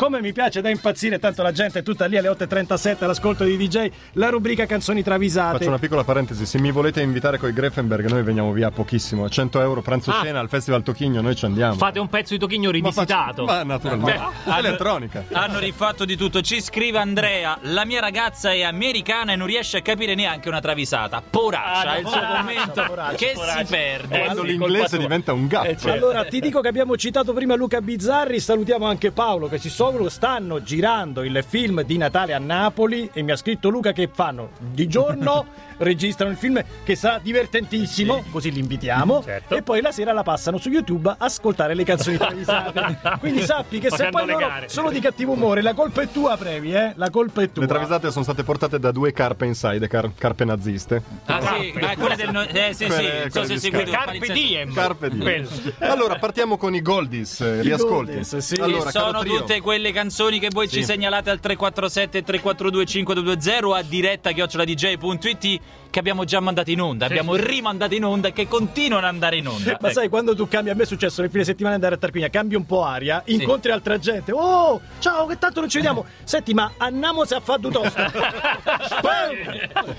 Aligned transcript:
Come 0.00 0.20
mi 0.20 0.32
piace 0.32 0.60
da 0.60 0.70
impazzire, 0.70 1.18
tanto 1.18 1.42
la 1.42 1.50
gente 1.50 1.80
è 1.80 1.82
tutta 1.82 2.06
lì 2.06 2.16
alle 2.16 2.28
8.37 2.28 3.02
all'ascolto 3.02 3.42
di 3.42 3.56
DJ, 3.56 3.90
la 4.12 4.28
rubrica 4.28 4.64
canzoni 4.64 5.02
travisate. 5.02 5.56
Faccio 5.56 5.66
una 5.70 5.80
piccola 5.80 6.04
parentesi, 6.04 6.46
se 6.46 6.60
mi 6.60 6.70
volete 6.70 7.00
invitare 7.00 7.36
con 7.36 7.48
i 7.48 7.52
Greffenberg 7.52 8.06
noi 8.08 8.22
veniamo 8.22 8.52
via 8.52 8.70
pochissimo, 8.70 9.24
a 9.24 9.28
100 9.28 9.60
euro 9.60 9.82
pranzo 9.82 10.12
Ah. 10.12 10.20
cena 10.22 10.38
al 10.38 10.48
Festival 10.48 10.84
Tochigno, 10.84 11.20
noi 11.20 11.34
ci 11.34 11.46
andiamo. 11.46 11.74
Fate 11.74 11.98
un 11.98 12.08
pezzo 12.08 12.32
di 12.32 12.38
Tochigno 12.38 12.70
Ma 12.70 12.92
faccio- 12.92 13.00
rivisitato. 13.12 13.44
Ma 13.44 13.64
naturalmente. 13.64 14.20
Beh, 14.20 14.50
hanno- 14.52 14.58
Elettronica. 14.68 15.24
Hanno 15.32 15.58
rifatto 15.58 16.04
di 16.04 16.16
tutto. 16.16 16.42
Ci 16.42 16.62
scrive 16.62 16.98
Andrea: 17.00 17.58
La 17.62 17.84
mia 17.84 17.98
ragazza 17.98 18.52
è 18.52 18.62
americana 18.62 19.32
e 19.32 19.34
non 19.34 19.48
riesce 19.48 19.78
a 19.78 19.82
capire 19.82 20.14
neanche 20.14 20.46
una 20.48 20.60
travisata. 20.60 21.20
Poraccia 21.28 21.90
Ah, 21.90 21.94
è 21.96 21.98
il 21.98 22.06
suo 22.06 22.20
commento 22.20 22.84
poraccia, 22.86 23.16
che 23.16 23.32
poraccia. 23.34 23.64
si 23.64 23.72
perde. 23.72 24.14
Eh, 24.20 24.24
Quando 24.26 24.42
sì, 24.42 24.46
l'inglese 24.46 24.96
diventa 24.98 25.32
un 25.32 25.48
gap. 25.48 25.64
Eh, 25.64 25.76
certo. 25.76 25.90
Allora, 25.90 26.24
ti 26.24 26.38
dico 26.38 26.60
che 26.60 26.68
abbiamo 26.68 26.96
citato 26.96 27.32
prima 27.32 27.56
Luca 27.56 27.80
Bizzarri, 27.80 28.38
salutiamo 28.38 28.86
anche 28.86 29.10
Paolo 29.10 29.48
che 29.48 29.58
ci 29.58 29.68
sono, 29.68 29.86
stanno 30.08 30.62
girando 30.62 31.22
il 31.24 31.44
film 31.46 31.82
di 31.82 31.96
Natale 31.96 32.32
a 32.34 32.38
Napoli 32.38 33.10
e 33.12 33.22
mi 33.22 33.30
ha 33.32 33.36
scritto 33.36 33.68
Luca 33.68 33.92
che 33.92 34.08
fanno 34.12 34.50
di 34.58 34.86
giorno, 34.88 35.46
registrano 35.78 36.30
il 36.32 36.36
film 36.36 36.62
che 36.84 36.96
sarà 36.96 37.18
divertentissimo, 37.22 38.24
così 38.30 38.50
li 38.50 38.60
invitiamo, 38.60 39.22
Certo. 39.22 39.54
e 39.56 39.62
poi 39.62 39.80
la 39.80 39.92
sera 39.92 40.12
la 40.12 40.22
passano 40.22 40.58
su 40.58 40.68
YouTube 40.70 41.08
a 41.08 41.16
ascoltare 41.18 41.74
le 41.74 41.84
canzoni 41.84 42.16
travisate. 42.18 42.98
Quindi 43.20 43.42
sappi 43.42 43.78
che 43.78 43.90
se 43.90 44.08
poi 44.10 44.26
loro 44.26 44.38
gare. 44.38 44.68
sono 44.68 44.90
di 44.90 45.00
cattivo 45.00 45.32
umore, 45.32 45.62
la 45.62 45.74
colpa 45.74 46.02
è 46.02 46.08
tua, 46.10 46.36
Previ, 46.36 46.72
eh? 46.72 46.92
La 46.96 47.10
colpa 47.10 47.42
è 47.42 47.50
tua. 47.52 47.62
Le 47.62 47.68
travisate 47.68 48.10
sono 48.10 48.24
state 48.24 48.42
portate 48.44 48.78
da 48.78 48.90
due 48.92 49.12
carpe 49.12 49.46
inside, 49.46 49.86
car- 49.88 50.10
carpe 50.16 50.44
naziste. 50.44 51.02
Ah, 51.26 51.40
sì, 51.40 51.74
ah, 51.80 51.94
quella 51.96 52.14
del. 52.16 52.30
no- 52.30 52.42
Eh, 52.46 52.72
sì, 52.72 52.84
sì. 52.84 52.86
Quelle- 52.86 53.22
so 53.30 53.40
quelle 53.40 53.46
se 53.46 53.52
di 53.54 53.58
seguite 53.60 53.86
Sky. 53.86 53.96
Carpe 53.96 54.32
diem. 54.32 54.72
Carpe 54.74 55.10
diem. 55.10 55.48
Allora, 55.78 56.16
partiamo 56.18 56.56
con 56.56 56.74
i 56.74 56.82
Goldies, 56.82 57.40
eh, 57.40 57.62
riascolti. 57.62 58.12
Goldies, 58.14 58.36
sì. 58.38 58.60
Allora, 58.60 58.90
sono 58.90 59.22
tutte 59.22 59.60
quelle 59.60 59.77
canzoni 59.92 60.38
che 60.38 60.48
voi 60.50 60.68
ci 60.68 60.84
segnalate 60.84 61.30
al 61.30 61.40
347 61.40 62.22
342 62.22 62.84
5220 62.84 63.78
a 63.78 63.82
diretta 63.82 64.32
chioccioladj.it 64.32 65.60
che 65.90 65.98
abbiamo 65.98 66.24
già 66.24 66.40
mandato 66.40 66.70
in 66.70 66.80
onda, 66.80 67.06
abbiamo 67.06 67.34
rimandato 67.34 67.94
in 67.94 68.04
onda 68.04 68.28
e 68.28 68.32
che 68.32 68.46
continuano 68.46 69.06
ad 69.06 69.12
andare 69.12 69.36
in 69.36 69.48
onda. 69.48 69.76
Ma 69.80 69.88
Ecco. 69.88 70.00
sai, 70.00 70.08
quando 70.08 70.34
tu 70.34 70.46
cambi, 70.46 70.70
a 70.70 70.74
me 70.74 70.82
è 70.82 70.86
successo 70.86 71.22
nel 71.22 71.30
fine 71.30 71.44
settimana 71.44 71.74
andare 71.74 71.94
a 71.94 71.98
Tarquinia, 71.98 72.28
cambi 72.28 72.54
un 72.54 72.66
po' 72.66 72.84
aria, 72.84 73.22
incontri 73.26 73.70
altra 73.70 73.98
gente. 73.98 74.32
Oh, 74.32 74.80
ciao, 74.98 75.26
che 75.26 75.38
tanto 75.38 75.60
non 75.60 75.68
ci 75.68 75.76
vediamo. 75.78 76.04
Senti, 76.24 76.52
ma 76.54 76.72
andiamo 76.76 77.24
se 77.24 77.34
a 77.36 77.40
fare 77.40 77.60
due 77.60 77.70
toste. 77.70 78.10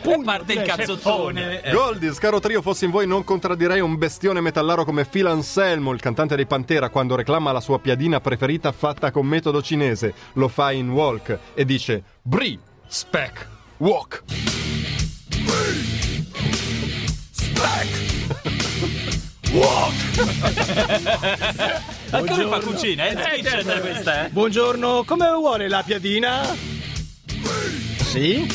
E 0.01 0.21
parte 0.23 0.53
il 0.53 0.61
cazzottone. 0.61 1.61
Eh. 1.63 1.71
Goldies, 1.71 2.17
caro 2.19 2.39
trio, 2.39 2.61
fossi 2.61 2.85
in 2.85 2.91
voi 2.91 3.07
non 3.07 3.23
contraddirei 3.23 3.79
un 3.79 3.97
bestione 3.97 4.41
metallaro 4.41 4.85
come 4.85 5.05
Phil 5.05 5.25
Anselmo, 5.25 5.91
il 5.91 5.99
cantante 5.99 6.35
dei 6.35 6.45
Pantera, 6.45 6.89
quando 6.89 7.15
reclama 7.15 7.51
la 7.51 7.61
sua 7.61 7.79
piadina 7.79 8.19
preferita 8.19 8.71
fatta 8.71 9.11
con 9.11 9.25
metodo 9.25 9.61
cinese. 9.69 10.13
Lo 10.33 10.47
fa 10.47 10.71
in 10.71 10.89
walk 10.89 11.37
e 11.53 11.63
dice 11.63 12.03
Bri, 12.23 12.57
spec, 12.87 13.47
walk. 13.77 14.23
Ma 22.11 22.19
come 22.23 22.47
fa 22.47 22.59
cucina? 22.59 23.07
Eh, 23.07 23.41
spiccia 23.41 23.79
questa, 23.79 24.25
eh? 24.25 24.29
Buongiorno, 24.29 25.03
come 25.05 25.29
vuole 25.31 25.67
la 25.67 25.83
piadina? 25.83 26.55
Sì, 28.03 28.47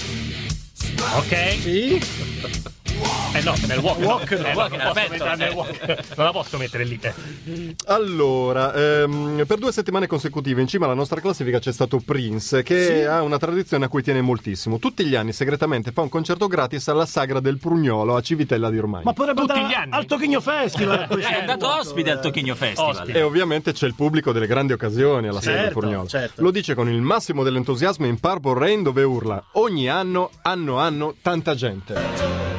Ok. 1.17 1.57
sì. 1.61 2.03
Eh 3.45 3.47
no, 3.47 3.55
nel 3.67 3.79
walk. 3.79 3.99
no. 3.99 4.07
Walk, 4.07 4.31
no, 4.31 4.47
Eh, 4.47 4.55
walk, 4.55 4.71
non 4.73 4.79
la 4.79 4.93
posso 4.93 5.11
mettere 5.11 5.37
nel 5.37 5.51
eh. 5.51 5.55
walk. 5.55 6.17
Non 6.17 6.25
la 6.25 6.33
posso 6.33 6.57
mettere 6.57 6.85
lì. 6.85 6.99
eh. 7.03 7.75
Allora, 7.89 8.73
ehm, 8.73 9.45
per 9.47 9.59
due 9.59 9.71
settimane 9.71 10.07
consecutive 10.07 10.63
in 10.63 10.67
cima 10.67 10.87
alla 10.87 10.95
nostra 10.95 11.21
classifica 11.21 11.59
c'è 11.59 11.71
stato 11.73 11.99
Prince, 12.03 12.63
che 12.63 13.07
ha 13.07 13.21
una 13.21 13.37
tradizione 13.37 13.85
a 13.85 13.89
cui 13.89 14.03
tiene 14.03 14.23
moltissimo. 14.23 14.79
Tutti 14.79 15.05
gli 15.05 15.15
anni 15.15 15.35
segretamente 15.35 15.93
fa 15.93 16.01
un 16.01 16.09
concerto 16.09 16.47
gratis 16.47 16.89
alla 16.89 17.05
Sagra 17.05 17.41
del 17.41 17.59
Prugnolo 17.59 18.17
a 18.17 18.23
Civitella 18.23 18.71
di 18.71 18.79
Ormai. 18.79 19.03
Ma 19.05 19.13
potrebbe 19.13 19.43
Tutti 19.43 19.53
andare 19.53 19.71
gli 19.73 19.77
anni? 19.77 19.93
al 19.93 20.07
Tochigno 20.07 20.41
Festival. 20.41 21.07
questo 21.09 21.31
È 21.31 21.35
andato 21.41 21.69
ospite 21.69 22.11
al 22.13 22.19
eh. 22.19 22.21
Tocchigno 22.23 22.55
Festival. 22.55 22.91
Ospite. 22.95 23.19
E 23.19 23.23
ovviamente 23.23 23.73
c'è 23.73 23.87
il 23.87 23.95
pubblico 23.95 24.33
delle 24.33 24.47
grandi 24.47 24.73
occasioni 24.73 25.29
alla 25.29 25.41
Sagra 25.43 25.53
del 25.53 25.63
Certo, 25.65 25.81
Prugnolo. 25.81 26.09
certo. 26.09 26.41
Lo 26.43 26.51
dice 26.51 26.75
con 26.75 26.89
il 26.89 27.03
massimo 27.03 27.43
dell'entusiasmo 27.43 28.07
in 28.07 28.19
Purple 28.19 28.59
Rain 28.59 28.83
dove 28.83 29.03
urla 29.03 29.45
ogni 29.53 29.87
anno, 29.89 30.31
anno 30.43 30.79
anno, 30.79 31.15
tanta 31.21 31.55
gente. 31.55 32.54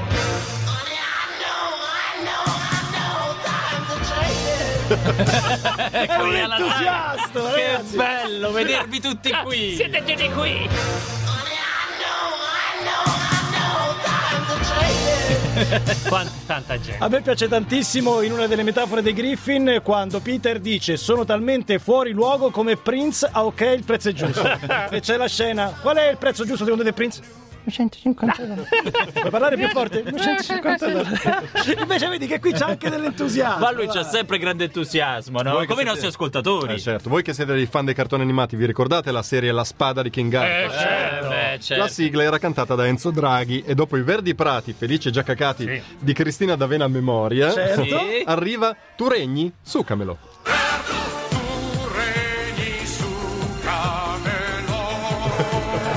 Eccoli 5.91 6.39
alla 6.41 6.57
Entusiasta, 6.57 7.51
Che 7.53 7.79
bello 7.95 8.51
vedervi 8.51 8.99
tutti 9.01 9.31
qui. 9.43 9.75
Siete 9.75 10.03
già 10.05 10.29
qui. 10.31 10.69
Quanta 16.07 16.31
tanta 16.45 16.79
gente. 16.79 17.03
A 17.03 17.07
me 17.07 17.21
piace 17.21 17.47
tantissimo 17.47 18.21
in 18.21 18.33
una 18.33 18.45
delle 18.45 18.63
metafore 18.63 19.01
dei 19.01 19.13
Griffin 19.13 19.79
quando 19.83 20.19
Peter 20.19 20.59
dice 20.59 20.97
sono 20.97 21.23
talmente 21.25 21.79
fuori 21.79 22.11
luogo 22.11 22.51
come 22.51 22.75
Prince 22.75 23.27
ah 23.31 23.45
ok 23.45 23.61
il 23.61 23.83
prezzo 23.83 24.09
è 24.09 24.13
giusto 24.13 24.43
e 24.91 24.99
c'è 24.99 25.15
la 25.15 25.27
scena 25.27 25.73
qual 25.81 25.95
è 25.95 26.09
il 26.09 26.17
prezzo 26.17 26.45
giusto 26.45 26.65
secondo 26.65 26.83
te 26.83 26.91
Prince? 26.91 27.44
150 27.71 28.43
dollari 28.43 28.67
puoi 29.13 29.29
parlare 29.31 29.55
più 29.57 29.67
forte? 29.69 30.03
150 30.05 30.87
dollari 30.87 31.19
invece 31.81 32.07
vedi 32.07 32.27
che 32.27 32.39
qui 32.39 32.51
c'è 32.53 32.65
anche 32.65 32.89
dell'entusiasmo 32.89 33.59
Ma 33.59 33.71
lui 33.71 33.87
c'ha 33.87 34.03
sempre 34.03 34.37
grande 34.37 34.65
entusiasmo, 34.65 35.41
no? 35.41 35.51
Come 35.51 35.63
i 35.63 35.65
siete- 35.67 35.83
nostri 35.85 36.07
ascoltatori. 36.07 36.73
Eh, 36.73 36.79
certo, 36.79 37.09
voi 37.09 37.23
che 37.23 37.33
siete 37.33 37.53
dei 37.53 37.65
fan 37.65 37.85
dei 37.85 37.93
cartoni 37.93 38.21
animati, 38.23 38.55
vi 38.55 38.65
ricordate 38.65 39.11
la 39.11 39.23
serie 39.23 39.51
La 39.51 39.63
spada 39.63 40.01
di 40.01 40.09
King 40.09 40.33
Arthur? 40.33 40.75
Eh, 40.75 40.79
certo. 40.79 41.27
beh, 41.27 41.59
certo. 41.61 41.83
La 41.83 41.89
sigla 41.89 42.23
era 42.23 42.37
cantata 42.37 42.75
da 42.75 42.85
Enzo 42.85 43.11
Draghi 43.11 43.63
e 43.65 43.73
dopo 43.75 43.97
i 43.97 44.01
Verdi 44.03 44.35
Prati, 44.35 44.73
felici 44.77 45.07
e 45.07 45.11
già 45.11 45.23
cacati 45.23 45.63
Sì. 45.65 45.81
di 45.99 46.13
Cristina 46.13 46.55
D'Avena 46.55 46.85
a 46.85 46.89
memoria, 46.89 47.51
Certo. 47.51 47.83
Arriva 48.25 48.75
Tu 48.95 49.07
regni, 49.07 49.51
succamelo. 49.61 50.17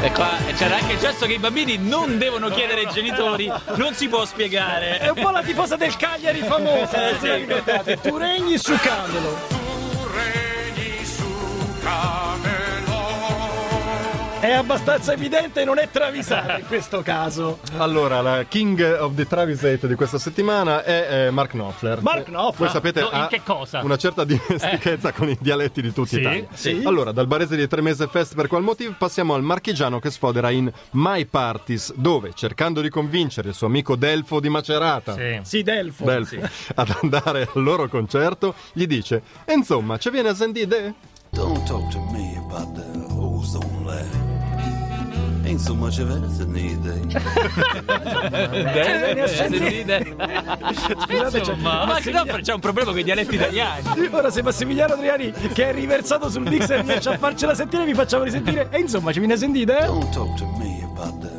E 0.00 0.12
qua 0.12 0.36
c'era 0.56 0.76
anche 0.76 0.92
il 0.92 0.98
gesto 1.00 1.26
che 1.26 1.32
i 1.34 1.38
bambini 1.38 1.76
non 1.76 2.18
devono 2.18 2.48
chiedere 2.50 2.82
ai 2.82 2.92
genitori, 2.92 3.50
non 3.74 3.94
si 3.94 4.08
può 4.08 4.24
spiegare. 4.24 4.98
è 4.98 5.08
un 5.08 5.20
po' 5.20 5.30
la 5.30 5.42
tifosa 5.42 5.76
del 5.76 5.96
Cagliari 5.96 6.40
famosa 6.42 7.18
se 7.18 7.26
la 7.26 7.34
ricordate. 7.34 7.98
tu 8.00 8.16
regni 8.16 8.58
su 8.58 8.76
Camelo 8.80 9.57
abbastanza 14.58 15.12
evidente 15.12 15.60
e 15.62 15.64
non 15.64 15.78
è 15.78 15.88
travisata 15.90 16.58
in 16.58 16.66
questo 16.66 17.02
caso 17.02 17.60
Allora, 17.76 18.20
la 18.20 18.44
King 18.44 18.80
of 19.00 19.14
the 19.14 19.26
Travisate 19.26 19.86
di 19.86 19.94
questa 19.94 20.18
settimana 20.18 20.82
è 20.84 21.26
eh, 21.26 21.30
Mark 21.30 21.50
Knopfler. 21.52 22.02
Mark 22.02 22.18
Eh, 22.20 22.24
Knopfler. 22.24 22.56
Voi 22.58 22.68
sapete, 22.68 23.00
No, 23.00 23.26
che 23.28 23.42
cosa? 23.44 23.80
una 23.82 23.96
certa 23.96 24.24
dimestichezza 24.24 25.12
con 25.12 25.28
i 25.28 25.36
dialetti 25.40 25.80
di 25.82 25.92
tutti 25.92 26.08
Sì, 26.16 26.20
Italia. 26.20 26.46
sì. 26.52 26.82
Allora, 26.84 27.12
dal 27.12 27.26
barese 27.26 27.56
di 27.56 27.66
Tremese 27.68 28.08
Fest 28.08 28.34
per 28.34 28.46
qual 28.48 28.62
motivo 28.62 28.94
passiamo 28.98 29.34
al 29.34 29.42
marchigiano 29.42 29.98
che 30.00 30.10
sfodera 30.10 30.50
in 30.50 30.70
My 30.92 31.24
Parties, 31.26 31.92
dove, 31.94 32.32
cercando 32.34 32.80
di 32.80 32.88
convincere 32.88 33.48
il 33.48 33.54
suo 33.54 33.66
amico 33.66 33.96
Delfo 33.96 34.40
di 34.40 34.48
Macerata, 34.48 35.14
Sì. 35.14 35.38
sì 35.42 35.62
Delfo 35.62 36.04
Delfo, 36.04 36.36
ad 36.74 36.94
andare 37.02 37.48
al 37.54 37.62
loro 37.62 37.88
concerto, 37.88 38.54
gli 38.72 38.86
dice: 38.86 39.22
"E 39.44 39.52
Insomma, 39.52 39.98
ci 39.98 40.10
viene 40.10 40.30
a 40.30 40.34
sentire? 40.34 40.94
Don't 41.32 41.64
talk 41.66 41.90
to 41.90 42.00
me 42.12 42.36
about 42.46 42.74
the 42.74 42.84
ozone 43.14 43.84
layer. 43.84 44.26
Ain't 45.44 45.60
so 45.60 45.74
much 45.74 45.98
of 45.98 46.10
anything 46.10 46.52
these 46.52 46.76
days. 46.78 47.12
Bene, 48.74 49.26
sentite? 49.28 50.14
Scusate, 51.00 51.30
c'è- 51.30 51.38
Insomma, 51.38 51.84
ma 51.86 51.98
Knopfler 52.00 52.40
c'è 52.42 52.52
un 52.52 52.60
problema 52.60 52.90
con 52.90 52.98
i 52.98 53.02
dialetti 53.04 53.34
italiani. 53.36 53.82
Ora 54.10 54.30
se 54.30 54.42
Massimiliano 54.42 54.94
Adriani 54.94 55.30
che 55.32 55.68
è 55.70 55.72
riversato 55.72 56.28
sul 56.28 56.42
mixer 56.42 56.84
riesce 56.84 57.08
a 57.10 57.16
farcela 57.18 57.54
sentire 57.54 57.84
vi 57.84 57.94
facciamo 57.94 58.24
risentire 58.24 58.68
e 58.70 58.80
insomma 58.80 59.12
ci 59.12 59.18
viene 59.20 59.34
a 59.34 59.38
sentire? 59.38 59.84
Don't 59.86 60.10
talk 60.12 60.34
to 60.36 60.46
me 60.58 60.82
about 60.84 61.18
the. 61.20 61.37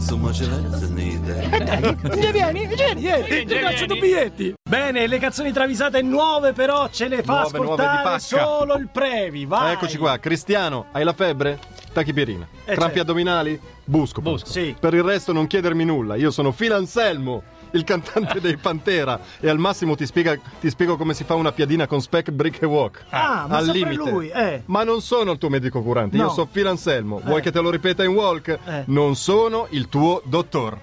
So 0.00 0.16
much 0.18 0.40
of 0.42 0.52
anything 0.52 0.94
these 0.94 1.20
days. 1.20 2.18
Già 2.20 2.30
vieni, 2.30 2.66
vieni, 2.66 3.00
vieni, 3.00 3.44
ti 3.46 3.54
faccio 3.58 3.86
due 3.86 3.98
vieni. 3.98 4.00
biglietti. 4.00 4.54
Bene, 4.68 5.06
le 5.06 5.18
canzoni 5.18 5.52
travisate 5.52 6.02
nuove 6.02 6.52
però 6.52 6.88
ce 6.90 7.08
le 7.08 7.22
fa 7.22 7.40
Nuove, 7.42 7.58
nuove 7.58 7.72
ascoltare 7.82 8.02
pacca. 8.02 8.18
solo 8.18 8.74
il 8.74 8.88
Previ, 8.92 9.46
vai. 9.46 9.72
Eccoci 9.72 9.96
qua, 9.96 10.18
Cristiano, 10.18 10.86
hai 10.92 11.04
la 11.04 11.12
febbre? 11.12 11.58
Tachipirina. 11.92 12.46
Eh, 12.64 12.74
Crampi 12.74 12.96
certo. 12.96 13.00
addominali? 13.00 13.58
Buscopan. 13.84 14.32
Busco. 14.32 14.46
Sì. 14.48 14.74
Per 14.78 14.94
il 14.94 15.02
resto 15.02 15.32
non 15.32 15.46
chiedermi 15.46 15.84
nulla, 15.84 16.16
io 16.16 16.30
sono 16.32 16.50
Phil 16.50 16.72
Anselmo, 16.72 17.42
il 17.72 17.84
cantante 17.84 18.40
dei 18.40 18.56
Pantera 18.56 19.20
e 19.40 19.48
al 19.48 19.58
massimo 19.58 19.94
ti, 19.94 20.06
spiega- 20.06 20.36
ti 20.60 20.70
spiego 20.70 20.96
come 20.96 21.12
si 21.14 21.22
fa 21.24 21.34
una 21.34 21.52
piadina 21.52 21.86
con 21.86 22.00
Spec 22.00 22.30
Brick 22.30 22.62
e 22.62 22.66
Walk. 22.66 23.04
Ah, 23.10 23.46
ma 23.48 23.56
Al 23.58 23.66
limite. 23.66 23.94
lui, 24.10 24.28
eh. 24.28 24.62
Ma 24.66 24.82
non 24.84 25.02
sono 25.02 25.32
il 25.32 25.38
tuo 25.38 25.48
medico 25.50 25.82
curante, 25.82 26.16
No. 26.16 26.24
io 26.24 26.30
sono 26.30 26.46
Phil 26.46 26.66
Anselmo. 26.66 27.20
Vuoi 27.22 27.38
Eh. 27.38 27.42
che 27.42 27.52
te 27.52 27.60
lo 27.60 27.70
ripeta 27.70 28.02
in 28.02 28.10
Walk? 28.12 28.58
Eh. 28.64 28.82
Non 28.86 29.14
sono 29.16 29.66
il 29.70 29.83
tuo 29.88 30.22
dottor. 30.24 30.78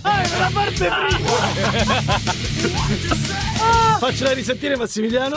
È 0.00 0.28
la 0.38 0.50
parte 0.52 0.88
prima! 0.88 1.28
Faccela 3.98 4.32
risentire 4.32 4.76
Massimiliano. 4.76 5.36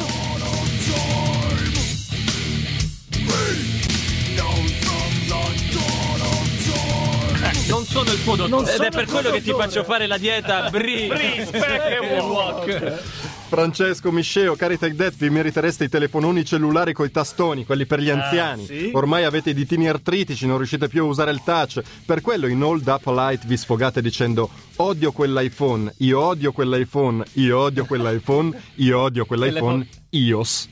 Non 7.67 7.85
sono 7.85 8.11
il 8.11 8.23
tuo 8.23 8.35
dottore. 8.35 8.75
Ed 8.75 8.81
è 8.81 8.89
per 8.89 9.03
il 9.03 9.09
quello 9.09 9.31
che 9.31 9.41
ti 9.41 9.51
faccio 9.51 9.83
fare 9.83 10.05
la 10.05 10.17
dieta 10.17 10.69
Bri. 10.69 11.09
Spec 11.45 12.01
e 12.01 12.19
walk. 12.19 13.01
Francesco 13.51 14.13
Misceo, 14.13 14.55
cari 14.55 14.77
Tech 14.77 14.93
Death, 14.93 15.17
vi 15.17 15.29
meritereste 15.29 15.83
i 15.83 15.89
telefononi 15.89 16.45
cellulari 16.45 16.93
coi 16.93 17.11
tastoni, 17.11 17.65
quelli 17.65 17.85
per 17.85 17.99
gli 17.99 18.09
anziani. 18.09 18.65
sì? 18.65 18.91
Ormai 18.93 19.25
avete 19.25 19.49
i 19.49 19.53
ditini 19.53 19.89
artritici, 19.89 20.47
non 20.47 20.55
riuscite 20.55 20.87
più 20.87 21.03
a 21.03 21.07
usare 21.07 21.31
il 21.31 21.41
touch. 21.43 21.81
Per 22.05 22.21
quello 22.21 22.47
in 22.47 22.63
Old 22.63 22.87
Up 22.87 23.05
Light 23.07 23.45
vi 23.45 23.57
sfogate 23.57 24.01
dicendo 24.01 24.49
odio 24.77 25.11
quell'iPhone, 25.11 25.93
io 25.97 26.21
odio 26.21 26.53
quell'iPhone, 26.53 27.25
io 27.33 27.59
odio 27.59 27.83
quell'iPhone, 27.83 28.57
io 28.75 28.97
odio 28.97 29.25
quell'iPhone, 29.25 29.85
iOS. 30.11 30.69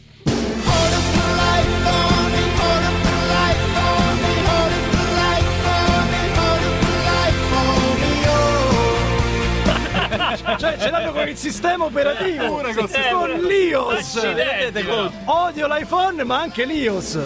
Il 11.29 11.37
sistema 11.37 11.85
operativo. 11.85 12.55
Pure 12.55 12.73
col 12.73 12.89
Con 13.11 13.29
l'IOS. 13.41 14.15
Accidenti, 14.15 14.83
no. 14.83 15.11
Odio 15.25 15.67
l'iPhone, 15.67 16.23
ma 16.23 16.39
anche 16.39 16.65
l'IOS. 16.65 17.19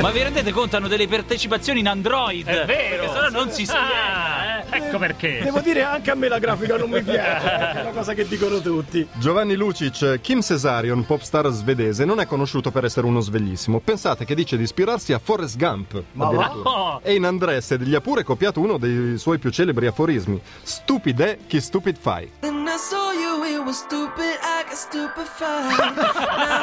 Ma 0.00 0.10
vi 0.10 0.22
rendete 0.22 0.50
conto? 0.52 0.76
Hanno 0.76 0.88
delle 0.88 1.06
partecipazioni 1.06 1.80
in 1.80 1.88
Android. 1.88 2.46
È 2.46 2.64
vero. 2.64 3.02
Perché 3.02 3.08
sennò 3.08 3.28
non 3.28 3.50
si 3.50 3.66
spiega. 3.66 4.39
Ecco 4.70 4.98
perché. 4.98 5.40
Devo 5.42 5.60
dire, 5.60 5.82
anche 5.82 6.10
a 6.10 6.14
me 6.14 6.28
la 6.28 6.38
grafica 6.38 6.76
non 6.76 6.90
mi 6.90 7.02
piace. 7.02 7.78
È 7.78 7.80
una 7.80 7.90
cosa 7.90 8.14
che 8.14 8.26
dicono 8.26 8.60
tutti. 8.60 9.06
Giovanni 9.14 9.54
Lucic, 9.54 10.20
Kim 10.20 10.40
Cesarion, 10.40 11.04
pop 11.04 11.20
star 11.20 11.48
svedese, 11.48 12.04
non 12.04 12.20
è 12.20 12.26
conosciuto 12.26 12.70
per 12.70 12.84
essere 12.84 13.06
uno 13.06 13.20
sveglissimo. 13.20 13.80
Pensate 13.80 14.24
che 14.24 14.34
dice 14.34 14.56
di 14.56 14.62
ispirarsi 14.62 15.12
a 15.12 15.18
Forrest 15.18 15.56
Gump. 15.56 16.02
addirittura. 16.16 16.62
va? 16.62 17.00
E 17.02 17.14
in 17.14 17.24
Undressed 17.24 17.82
gli 17.82 17.94
ha 17.94 18.00
pure 18.00 18.22
copiato 18.22 18.60
uno 18.60 18.78
dei 18.78 19.18
suoi 19.18 19.38
più 19.38 19.50
celebri 19.50 19.86
aforismi. 19.86 20.40
Stupid 20.62 21.20
è 21.20 21.38
chi 21.46 21.60
stupid 21.60 21.96
fai. 21.98 22.30
I 22.70 22.76
saw 22.76 23.10
you, 23.10 23.42
it 23.44 23.64
was 23.64 23.78
stupid, 23.78 24.38
I 24.42 24.62
got 24.62 24.76
stupefied. 24.76 25.76
now 25.76 26.12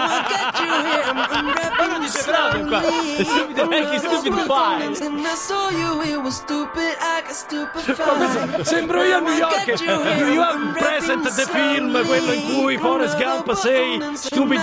I 0.08 0.24
got 0.32 0.56
you 0.64 0.72
here, 0.88 1.04
I'm 1.04 1.20
unwrapping 1.36 2.02
you 2.02 2.08
slowly. 2.08 3.26
Stupid 3.26 3.60
stupid 4.00 4.46
fai. 4.48 4.88
When 5.02 5.26
I 5.26 5.36
saw 5.36 5.70
you, 5.70 6.02
it 6.04 6.22
was 6.22 6.38
stupid, 6.38 6.96
I 7.02 7.22
got 7.28 7.36
stupefied. 7.36 8.66
Sembro 8.66 9.04
io 9.04 9.18
a 9.18 9.22
New 9.22 9.36
York. 9.36 9.68
you 9.82 10.42
I'm 10.42 10.74
Present 10.74 11.24
the 11.24 11.46
film, 11.46 11.92
quello 12.06 12.32
in 12.32 12.56
cui 12.56 12.78
Forrest 12.78 13.18
Gump 13.18 13.54
sei 13.56 14.00
When 14.24 14.60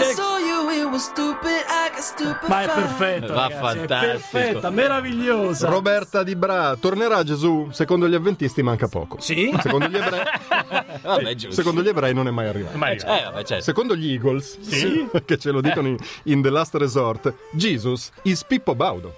Ma 2.49 2.63
è 2.63 2.67
perfetto. 2.67 3.33
Va 3.33 3.49
ragazzi, 3.49 3.55
è 3.55 3.59
fantastico. 3.77 4.11
perfetta, 4.11 4.71
meravigliosa. 4.71 5.69
Roberta 5.69 6.23
Di 6.23 6.37
Bra, 6.37 6.77
tornerà 6.79 7.23
Gesù? 7.23 7.69
Secondo 7.71 8.09
gli 8.09 8.15
avventisti 8.15 8.63
manca 8.63 8.89
poco. 8.89 9.21
Sì? 9.21 9.55
Secondo 9.61 9.87
gli 9.89 9.97
ebrei, 9.97 10.23
Vabbè, 11.03 11.35
giusto. 11.35 11.55
secondo 11.55 11.83
gli 11.83 11.89
ebrei 11.89 12.15
non 12.15 12.27
è 12.27 12.31
mai 12.31 12.49
arrivato. 12.49 12.77
Ma 12.79 12.91
Eh, 12.91 12.97
vabbè, 12.97 13.45
certo. 13.45 13.65
Secondo 13.65 13.97
gli 13.97 14.11
Eagles, 14.13 14.59
che 15.25 15.39
ce 15.39 15.51
lo 15.51 15.61
dicono 15.61 15.89
in, 15.89 15.97
in 16.25 16.43
The 16.43 16.51
Last 16.51 16.75
Resort, 16.75 17.33
Jesus 17.53 18.11
is 18.23 18.45
Pippo 18.45 18.75
Baudo. 18.75 19.15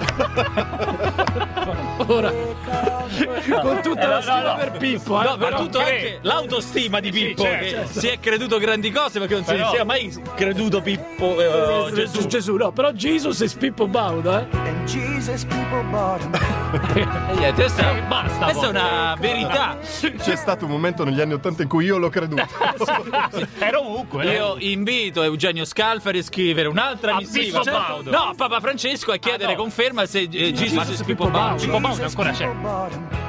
Ora, 2.06 2.32
con 3.60 3.80
tutta 3.82 4.06
la 4.08 4.20
stima 4.22 4.54
per 4.54 4.70
Pippo, 4.72 5.20
eh, 5.20 5.24
No, 5.24 5.30
ma 5.30 5.36
però- 5.36 5.58
tutto 5.58 5.78
anche 5.78 6.18
l'autostima 6.22 6.98
di 7.00 7.10
Pippo, 7.10 7.42
certo. 7.42 7.92
che 7.92 8.00
si 8.00 8.06
è 8.08 8.18
creduto 8.18 8.58
grandi 8.58 8.90
cose 8.90 9.18
perché 9.18 9.34
non 9.34 9.44
si 9.44 9.52
Però- 9.52 9.70
sia 9.70 9.84
mai 9.84 10.12
creduto 10.34 10.80
Pippo 10.80 11.40
eh, 11.40 11.44
Eh, 11.44 11.92
Gesù. 11.94 12.12
Gesù. 12.16 12.26
Gesù, 12.28 12.56
no, 12.56 12.72
però 12.72 12.90
Jesus 12.92 13.42
è 13.42 13.58
Pippo 13.58 13.86
Baudo, 13.86 14.38
eh. 14.38 14.46
Eh, 17.40 17.52
questa, 17.54 17.92
Basta, 18.08 18.44
questa 18.44 18.50
è 18.50 18.52
poi. 18.52 18.68
una 18.70 19.16
verità. 19.18 19.78
C'è 19.80 20.36
stato 20.36 20.64
un 20.66 20.70
momento 20.70 21.04
negli 21.04 21.20
anni 21.20 21.32
Ottanta 21.34 21.62
in 21.62 21.68
cui 21.68 21.84
io 21.84 21.98
l'ho 21.98 22.08
creduto. 22.08 22.46
Era 23.58 23.78
ovunque. 23.80 24.24
eh. 24.24 24.34
Io 24.34 24.56
invito 24.58 25.22
Eugenio 25.22 25.64
Scalfari 25.64 26.18
a 26.18 26.22
scrivere 26.22 26.68
un'altra 26.68 27.16
missiva 27.16 27.60
Pippo 27.60 27.76
Baudo. 27.76 28.10
No, 28.10 28.34
Papa 28.36 28.60
Francesco 28.60 29.12
a 29.12 29.16
chiedere 29.16 29.52
Ah, 29.52 29.56
no. 29.56 29.62
conferma 29.62 30.06
se 30.10 30.28
eh, 30.30 30.52
Gesù 30.52 30.76
è 30.76 31.04
Pippo 31.04 31.30
Baudo. 31.30 31.62
Pippo 31.62 31.78
Baudo 31.78 32.02
ancora 32.02 32.32
c'è. 32.32 32.50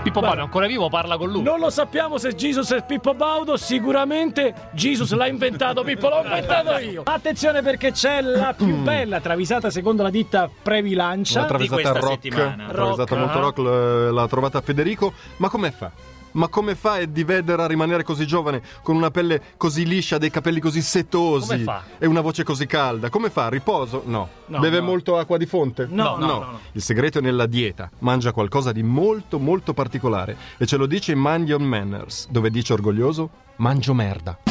Pippo 0.02 0.20
Baudo 0.20 0.40
è 0.40 0.42
ancora 0.42 0.66
vivo, 0.66 0.90
parla 0.90 1.16
con 1.16 1.30
lui. 1.30 1.44
Non 1.44 1.60
lo 1.60 1.70
sappiamo 1.70 2.18
se 2.18 2.34
Jesus 2.34 2.72
è 2.72 2.84
Pippo 2.84 3.14
Baudo, 3.14 3.56
sicuramente 3.56 4.70
Jesus 4.74 5.14
l'ha 5.14 5.28
inventato 5.28 5.84
Pippo, 5.84 6.10
l'ho 6.10 6.24
inventato 6.24 6.78
io. 6.82 7.04
Attenzione 7.06 7.62
perché 7.62 7.92
c'è 7.92 8.22
la 8.22 8.54
più 8.58 8.78
bella 8.78 9.22
travisata 9.22 9.70
secondo 9.70 10.02
la 10.02 10.10
ditta 10.10 10.50
Previlancia. 10.62 11.42
La 11.42 11.46
travisata 11.46 11.82
questa 11.82 12.00
rock, 12.00 12.22
settimana. 12.24 12.66
la 12.66 12.74
travisata 12.74 13.16
Rock, 13.16 13.34
molto 13.36 13.40
rock 13.40 14.12
l'ha 14.12 14.28
trovata 14.28 14.62
Federico. 14.62 15.14
Ma 15.38 15.50
come 15.50 15.70
fa? 15.70 15.92
Ma 16.34 16.48
come 16.48 16.76
fa 16.76 17.00
Eddie 17.00 17.26
Vedder 17.26 17.60
a 17.60 17.68
rimanere 17.68 18.04
così 18.04 18.26
giovane, 18.26 18.62
con 18.84 18.96
una 18.96 19.12
pelle 19.12 19.42
così 19.58 19.86
liscia, 19.86 20.18
dei 20.18 20.30
capelli 20.30 20.60
così 20.60 20.82
setosi 20.82 21.48
Come 21.50 21.64
fa? 21.64 21.84
e 21.98 22.06
una 22.06 22.22
voce 22.22 22.44
così 22.44 22.66
calda? 22.68 23.10
Come 23.10 23.30
fa? 23.30 23.50
Riposo? 23.50 24.04
No. 24.06 24.30
No, 24.46 24.60
Beve 24.60 24.80
no. 24.80 24.86
molto 24.86 25.18
acqua 25.18 25.38
di 25.38 25.46
fonte? 25.46 25.88
No, 25.90 26.16
no, 26.18 26.26
no, 26.26 26.40
no. 26.40 26.60
Il 26.74 26.82
segreto 26.82 27.20
è 27.20 27.22
nella 27.22 27.46
dieta. 27.46 27.90
Mangia 28.00 28.32
qualcosa 28.32 28.72
di 28.72 28.84
molto 28.84 29.40
molto 29.40 29.74
particolare 29.74 30.36
e 30.58 30.66
ce 30.66 30.78
lo 30.78 30.86
dice 30.86 31.12
in 31.14 31.20
Mind 31.22 31.48
Your 31.48 31.62
Manners, 31.62 32.28
dove 32.30 32.50
dice 32.50 32.74
orgoglioso: 32.74 33.30
mangio 33.58 33.94
merda. 33.94 34.38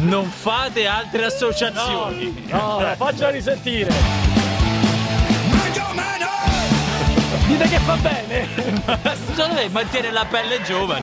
Non 0.00 0.24
fate 0.26 0.86
altre 0.86 1.24
associazioni. 1.26 2.46
No, 2.48 2.80
faccela 2.96 3.30
risentire. 3.30 4.33
Dite 7.54 7.68
che 7.68 7.78
fa 7.78 7.94
bene. 7.94 8.48
Secondo 9.26 9.54
me 9.54 9.68
mantiene 9.68 10.10
la 10.10 10.24
pelle 10.24 10.60
giovane. 10.62 11.02